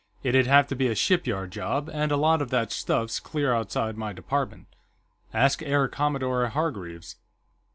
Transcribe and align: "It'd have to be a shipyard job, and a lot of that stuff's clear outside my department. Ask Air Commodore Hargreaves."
"It'd 0.23 0.47
have 0.47 0.65
to 0.69 0.75
be 0.75 0.87
a 0.87 0.95
shipyard 0.95 1.51
job, 1.51 1.87
and 1.87 2.11
a 2.11 2.17
lot 2.17 2.41
of 2.41 2.49
that 2.49 2.71
stuff's 2.71 3.19
clear 3.19 3.53
outside 3.53 3.97
my 3.99 4.13
department. 4.13 4.65
Ask 5.31 5.61
Air 5.61 5.87
Commodore 5.87 6.47
Hargreaves." 6.47 7.17